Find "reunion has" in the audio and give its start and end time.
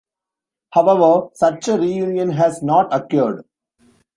1.77-2.63